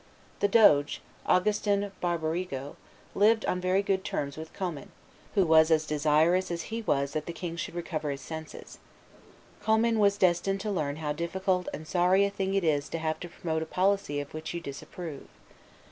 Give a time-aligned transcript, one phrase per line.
[0.39, 2.75] The doge, Augustin Barbarigo,
[3.13, 4.89] lived on very good terms with Commynes,
[5.35, 8.79] who was as desirous as he was that the king should recover his senses.
[9.61, 13.19] Commynes was destined to learn how difficult and sorry a thing it is to have
[13.19, 15.27] to promote a policy of which you disapprove.